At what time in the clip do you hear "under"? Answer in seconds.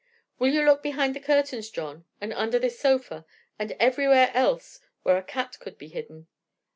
2.33-2.57